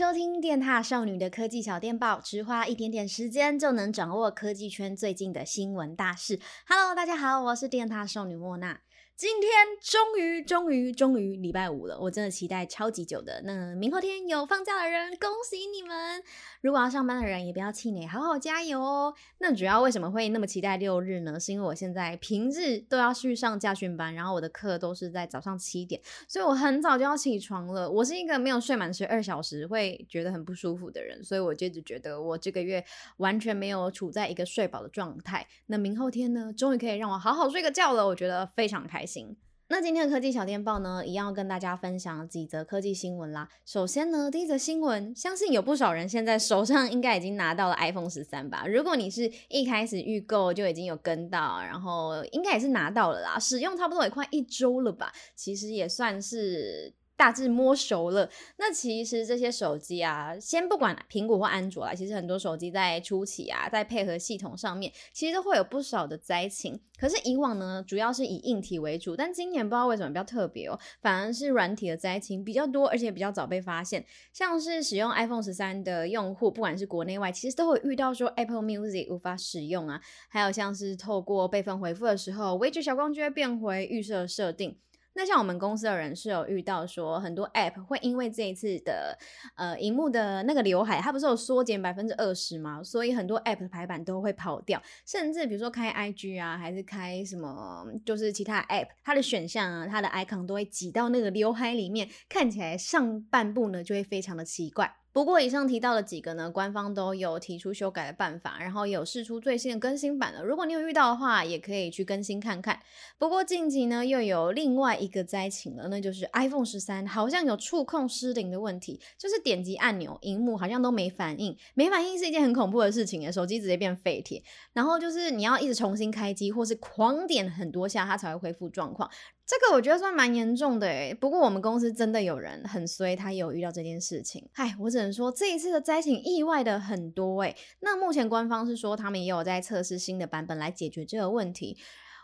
[0.00, 6.40] 收听电踏少女的科技小电报，只花一点点时间就能掌握科技圈最近的新闻大事。
[6.66, 8.80] Hello，大家好，我是电踏少女莫娜。
[9.20, 9.50] 今天
[9.82, 13.42] 终于终于终于礼拜五了，我真的期待超级久的。
[13.44, 16.22] 那明后天有放假的人，恭喜你们！
[16.62, 19.14] 如果要上班的人，也不要气馁，好好加油哦。
[19.36, 21.38] 那主要为什么会那么期待六日呢？
[21.38, 27.90] 是因为我现在平日都要去上驾训班，然后我的课都是在早上七点，所以我很早就要起床了。
[27.90, 32.82] 我是一个没有睡满十二小时会觉得很不舒服的人，所以我就一直觉得我这个月
[33.18, 35.46] 完全没有处在一个睡饱的状态。
[35.66, 39.09] 那明后天呢，终于可以让我好好睡个觉了，我觉得非常开心。
[39.10, 39.36] 行，
[39.68, 43.48] 那今天的科技小电报呢，一样要跟大家分享几则科技新闻啦。
[43.66, 48.64] 首先呢，第一则新闻，相信有不少人现在手上应该已经拿到了 iPhone 十三吧。
[48.68, 56.94] 如果你是一开始预购就已经有跟到，然后应该也是拿到了啦，使用差不多也快一周了吧，其实也算是。
[57.20, 58.26] 大致摸熟了，
[58.56, 66.80] 那其实这些手机啊，先不管苹果或安卓啦，其实很多手机在初期啊，在配合系统上面，其实都会有不少的灾情。
[66.98, 74.02] 可是以往呢，主要是以硬体为主，但今年不知道为什么比较特别哦，反而是软体的灾情比较多，而且比较早被发现。
[74.32, 84.78] 像是使用 iPhone 十三的用户，不管是国内外，其实都会遇到说 Apple Music 无法使用啊，还有像是透过备份回复的时候，Edge 小光就会变回预设设定。
[85.14, 89.18] 那像我们公司的人是有遇到说，很多 App 会因为这一次的
[89.56, 92.82] 呃荧幕的那个刘海，它不是有缩减百分之二十吗？
[92.82, 104.99] 所以很多 App 的排版都会跑掉，甚至比如说开 IG 啊，还是开什么，就是其他 App，它的选项啊，它的 icon 都会挤到那个刘海里面，看起来上半部呢就会非常的奇怪。
[105.12, 110.42] 不过以上提到的几个呢，官方都有提出修改的办法，然后也有试出最新的更新版了。
[110.44, 112.80] 如果你有遇到的话，也可以去更新看看。
[113.18, 121.56] 不过近期呢，又有另外一个灾情了，那就是 iPhone 十三好像有触控失灵的问题，就是点击按钮，荧幕好像都没反应。
[121.74, 124.42] 没反应是一件很恐怖的事情诶，手机直接变废铁。
[124.72, 129.10] 然后就是你要一直重新开机，或是狂点很多下，它才会恢复状况。
[129.50, 134.48] 这个我觉得算蛮严重的诶，不过我们公司真的有人很衰，他也有遇到这件事情。
[134.52, 137.56] 唉，我只能说这一次的灾情意外的很多诶。
[137.80, 141.76] 那目前官方是说他们也有在测试新的版本来解决这个问题。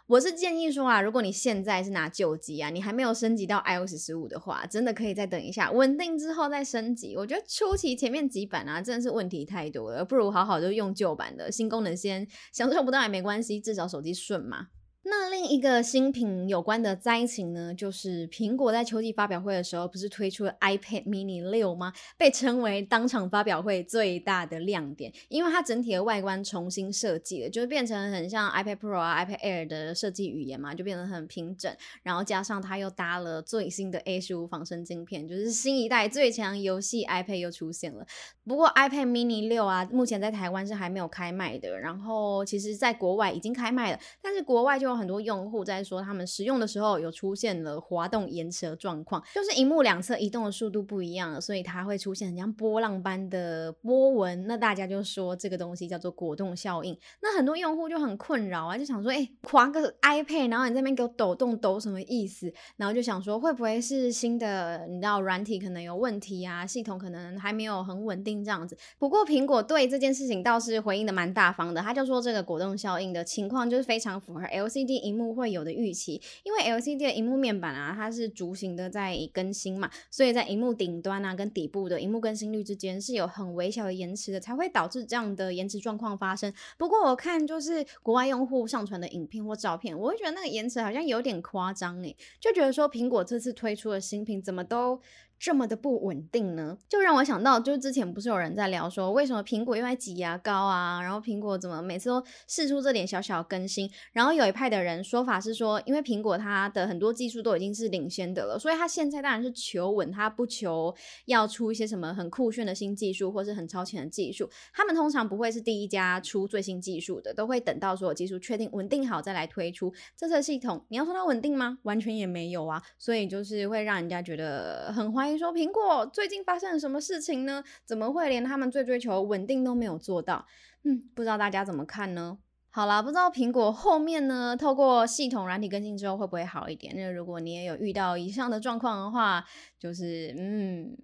[0.06, 7.16] 我是建议说啊，如果你现在是拿旧机啊，你还没有升级到 iOS 十五的话，真的可以再等一下，稳定之后再升级。
[7.16, 14.68] 我觉得初期前面几版啊，真的是问题太多了，不如好好就用旧版的，新功能先享受不到也没关系，至少手机顺嘛。
[15.08, 21.92] 那另一个新品有关的灾情呢，就是苹果在秋季发表会的时候，不是推出了 iPad mini 六吗？
[22.16, 31.72] 被称为当场发表会最大的亮点，因为它整体的外观重新设计了，就是变成很像 iPad Pro 啊、iPad Air 的设计语言嘛，就变得很平整。
[32.02, 38.04] 然后加上它又搭了最新的 A 十五仿生晶片，就是新一代最强游戏 iPad 又出现了。
[38.44, 54.46] 不过 iPad mini 六啊，目前在台湾是还没有开卖的，然后其实在国外已经开卖了，但是国外就很多用户在说，他们使用的时候有出现了滑动延迟的状况，就是荧幕两侧移动的速度不一样，所以它会出现很像波浪般的波纹。
[54.46, 56.98] 那大家就说这个东西叫做果冻效应。
[57.20, 62.52] 那很多用户就很困扰啊，就想说，哎、欸，滑个 iPad，然后你这边给我抖动抖什么意思？
[62.76, 64.86] 然后就想说，会不会是新的？
[64.88, 68.76] 你知道软体可能有问题啊，系统可能还没有很稳定这样子。
[68.98, 86.52] 不过苹果对这件事情倒是回应的蛮大方的，他就说这个果冻效应的情况就是非常符合 LCD 荧幕会有的预期，因为 LCD 的荧幕面板啊，它是逐行的在更新嘛，所以在荧幕顶端啊跟底部的荧幕更新率之间是有很微小的延迟的，才会导致这样的延迟状况发生。
[86.78, 95.00] 不过我看就是国外用户上传的影片或照片，我会觉得那个延迟好像有点夸张诶，就觉得说苹果这次推出的新品怎么都
[95.38, 96.76] 这么的不稳定呢？
[96.88, 101.00] 就让我想到，就是之前不是有人在聊说，为什么苹果又在挤牙膏啊？
[101.02, 103.90] 然后苹果怎么每次都试出这点小小更新？
[104.12, 110.94] 然后有一派的人说法是说，因为苹果它的很多技术都已经是领先的了，所以它现在当然是求稳，它不求
[111.26, 114.48] 要出一些什么很酷炫的新技术或是很超前的技术。
[114.72, 120.84] 他们通常不会是第一家出最新技术的，都会等到所有技术确定稳定好再来推出这次系统。
[120.88, 121.78] 你要说它稳定吗？
[121.82, 125.38] 完全也没有啊，所以就是会让人家觉得很欢怀。
[125.38, 127.62] 说苹果最近发生了什么事情呢？
[127.84, 130.46] 怎么会连他们最追求稳定都没有做到？
[130.84, 132.38] 嗯，不知道大家怎么看呢？
[132.70, 136.94] 好啦，不知道苹果后面呢，透过系统软体更新之后会不会好一点？
[136.94, 139.44] 那如果你也有遇到以上的状况的话，
[139.78, 140.96] 就是嗯。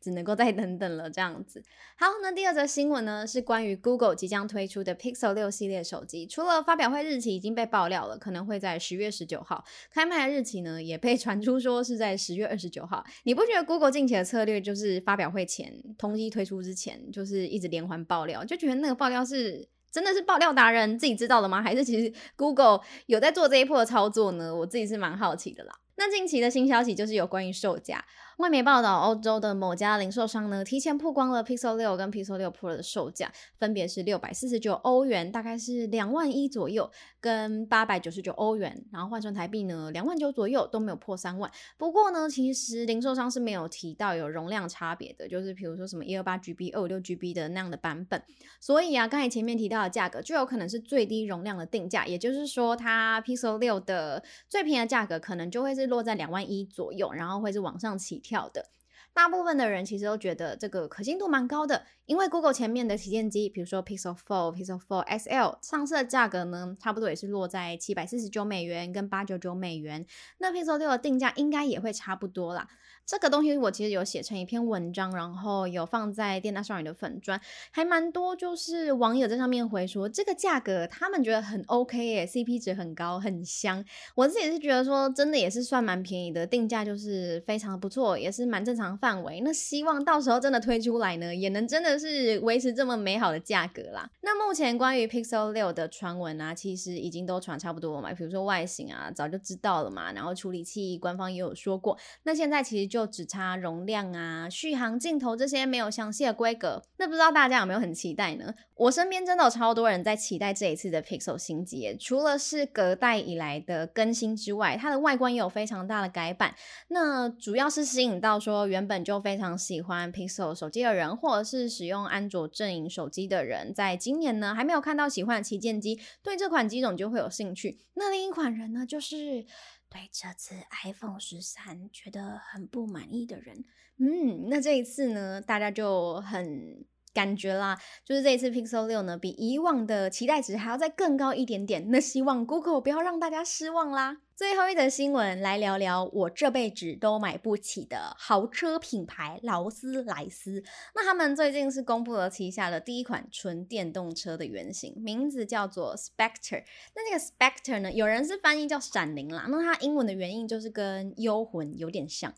[0.00, 1.62] 只能够再等等了，这样子。
[1.96, 13.04] 好，那第二则新闻呢，是关于 Google 即将推出的 Pixel 六系列手机，除了发表会日期已经被爆料了，可能会在十月十九号，开卖的日期呢也被传出说是在十月二十九号。
[13.24, 21.60] 你不觉得 Google 近期的策略就是发表会前，东西推出之前，就是一直连环爆料，就觉得那个爆料是真的是爆料达人自己知道的吗？
[21.62, 24.54] 还是其实 Google 有在做这一波的操作呢？
[24.54, 25.78] 我自己是蛮好奇的啦。
[25.96, 28.02] 那近期的新消息就是有关于售价。
[28.40, 36.90] 外媒报道，欧洲的某家零售商呢，提前曝光了 Pixel 六跟 Pixel 六 Pro 的售价，分别是六百四十九欧元，大概是两万一左右，
[37.20, 41.50] 跟八百九十九欧元，然后换算台币呢，两万九左右，都没有破三万。
[41.76, 48.22] 不过呢，其实零售商是没有提到有容量差别的，就是比如说什么一二八 GB、二五六 GB 的那样的版本。
[48.58, 58.48] 所以啊，刚才前面提到的价格，就有可能是最低容量的定价，也就是说，它 Pixel 六的最便宜的价格，可能就会是落在两万一左右，然后会是往上起票。
[58.48, 58.66] 的，
[59.12, 70.06] 大部分的人其实都觉得这个可信度蛮高的，因为 Google 前面的旗舰机，比如说 Pixel 4、Pixel 4 XL 上市的价格呢，差不多也是落在七百四十九美元跟八九九美元，
[70.38, 72.68] 那 Pixel 六的定价应该也会差不多啦。
[73.10, 77.40] 这个东西我其实有写成一篇文章，然后有放在电大少女的粉砖，
[77.72, 83.84] 还蛮多，就是网友在上面回说这个价格他们觉得很 OK 耶，CP 值很高，很香。
[84.14, 89.40] 我自己是觉得说真的也是算蛮便宜的，定价就是非常不错，也是蛮正常范围。
[89.40, 94.08] 那希望到时候真的推出来呢，也能真的是维持这么美好的价格啦。
[94.20, 102.99] 那目前关于 Pixel 六的传闻啊，其实已经都传差不多了嘛，比如说外形啊，早就知道了嘛，然后处理器官方也有说过，那现在其实就。
[103.00, 108.54] 就只差容量啊、续航、镜头这些没有详细的规格，那不知道大家有没有很期待呢？
[108.74, 116.54] 我身边真的有超多人在期待这一次的 Pixel 新机，除了是隔代以来的更新之外，它的外观也有非常大的改版。
[116.88, 127.78] 那主要是吸引到说原本就非常喜欢 Pixel 手机的人，或者是使用安卓阵营手机的人，在今年呢还没有看到喜欢的旗舰机，对这款机种就会有兴趣。
[127.94, 129.46] 那另一款人呢，就是。
[129.90, 130.54] 对这次
[130.84, 133.64] iPhone 十三觉得很不满意的人，
[133.98, 141.90] 嗯，那这一次呢，大家就很感觉啦，就是这一次 Pixel 六呢，比以往的期待值还要再更高一点点。
[141.90, 144.18] 那希望 Google 不要让大家失望啦。
[144.36, 150.62] 最后一则新闻，来聊聊我这辈子都买不起的豪车品牌劳斯莱斯。
[150.94, 156.64] 那他们最近是公布了旗下的第一款纯电动车的原型，名字叫做 Spectre。
[156.94, 162.32] 那这个 Spectre 呢，有人是翻译叫闪灵啦，那它英文的原意就是跟幽魂有点像。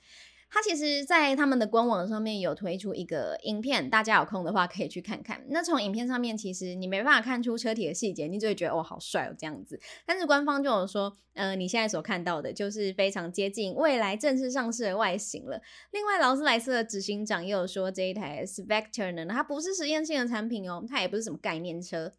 [0.55, 5.43] 它其实，在他们的官网上面有推出一个影片，大家有空的话可以去看看。
[5.49, 9.81] 那从影片上面，其实你没办法看出车体的细节，你就会觉得哦，好帅哦这样子。
[10.05, 15.63] 但是官方就有说，呃，你现在所看到的就是非常接近未来正式上市的外形了。
[15.91, 22.13] 另外，劳斯莱斯的执行长也有说，这一台 Spectre 呢，它不是实验性的产品哦，它也不是什么概念车。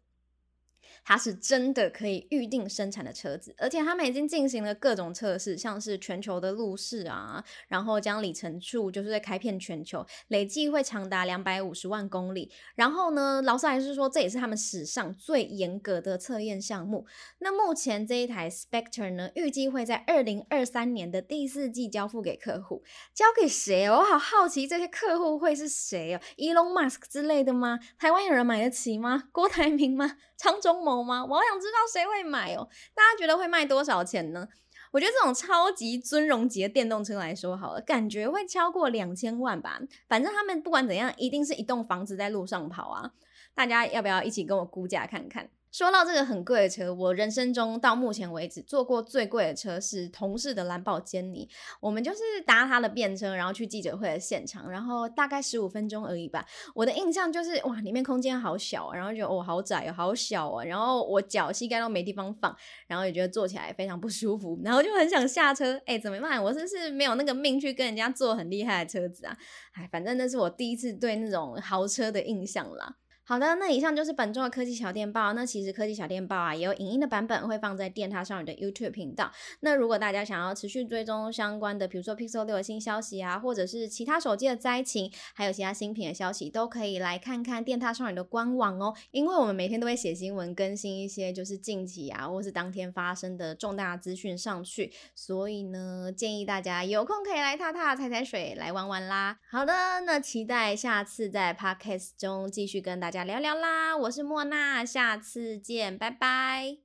[1.02, 12.50] 它是真的可以预定生产的车子，而且他们已经进行了各种测试，像是全球的路试啊，然后将里程数就是在开遍全球，累计会长达两百五十万公里。
[12.74, 17.06] 然后呢，劳斯莱斯说这也是他们史上最严格的测验项目。
[17.38, 22.82] 那目前这一台 Spectre 呢，预计会在二零二三年的第四季交付给客户。
[23.14, 23.88] 交给谁？
[23.88, 27.78] 我好好奇这些客户会是谁哦？Elon Musk 之类的吗？
[27.98, 29.24] 台湾有人买得起吗？
[29.32, 30.16] 郭台铭吗？
[30.36, 31.24] 张忠谋吗？
[31.24, 32.68] 我好想知道谁会买哦！
[32.94, 34.48] 大家觉得会卖多少钱呢？
[34.92, 39.80] 我觉得这种超级尊荣级的电动车来说好了，感觉会超过两千万吧。
[40.08, 43.12] 反正他们不管怎样，一定是一栋房子在路上跑啊！
[43.54, 45.50] 大家要不要一起跟我估价看看？
[45.74, 51.48] 说到这个很贵的车，我人生中到目前为止坐过最贵的车是同事的蓝宝坚尼。
[51.80, 56.46] 我们就是搭他的便车，然后去记者会的现场，然后大概十五分钟而已吧。
[56.76, 65.82] 我的印象就是哇，里面空间好小，啊然后就哦好窄哦，好小啊，然后我脚膝盖都没地方放，然后也觉得坐起来非常不舒服，然后就很想下车。
[65.86, 66.40] 哎，怎么办？
[66.40, 69.36] 我是不是没有那个命去跟人家坐很厉害的车子啊？
[69.72, 72.94] 哎，反正那是我第一次对那种豪车的印象啦。
[73.26, 75.32] 好的，那以上就是本周的科技小电报。
[75.32, 79.32] 那其实科技小电报啊，也有影音的版本会放在电塔少女的 YouTube 频道。
[79.60, 88.94] 那如果大家想要持续追踪相关的，比如说 Pixel 六的新消息啊，或者是其他手机的灾情，还有其他新品的消息，都可以来看看电塔少女的官网哦。
[89.10, 99.38] 因为我们每天都会写新闻，更新一些就是近期啊，或是当天发生的重大资讯上去，所以呢，建议大家有空可以来踏踏踩踩水，来玩玩啦。
[99.50, 99.72] 好的，
[100.04, 103.22] 那期待下次在 Podcast 中继续跟大家。
[103.22, 106.83] 聊聊啦，我是莫娜，下次见，拜拜。